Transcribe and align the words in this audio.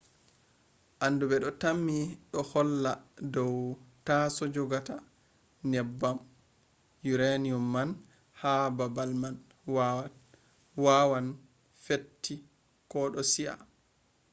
anduɓe 1.05 1.35
ɗo 1.43 1.49
tammi 1.61 1.95
ɗo 2.07 2.17
ɗo 2.31 2.41
holla 2.51 2.91
dow 3.33 3.55
taaso 4.05 4.43
jogata 4.55 4.95
nyebbam 5.71 6.17
uranium 7.13 7.63
man 7.73 7.89
ha 8.39 8.51
babal 8.77 9.11
man 9.21 9.35
waawan 10.83 11.27
fetti 11.83 12.33
ko 12.91 12.99
ɗo 13.13 13.21
si'a 13.31 13.53